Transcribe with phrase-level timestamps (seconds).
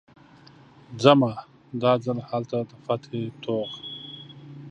[1.03, 1.31] ځمه،
[1.81, 3.69] دا ځل هلته د فتحې توغ